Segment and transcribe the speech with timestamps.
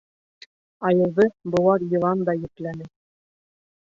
[0.89, 2.89] Айыуҙы быуар йылан да йөпләне.